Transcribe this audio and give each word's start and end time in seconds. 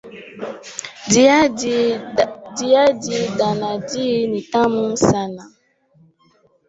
Dhiadhi 2.65 3.17
dha 3.37 3.49
nadhi 3.61 4.07
nitamu 4.31 4.83
sana. 5.07 5.43